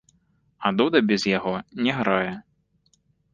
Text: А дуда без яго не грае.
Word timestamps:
А 0.69 0.71
дуда 0.77 1.01
без 1.09 1.25
яго 1.37 1.51
не 1.89 1.93
грае. 1.99 2.33